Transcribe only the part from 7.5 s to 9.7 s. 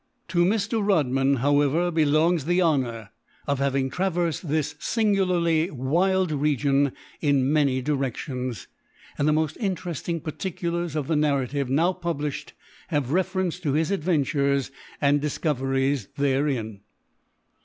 many directions; and the most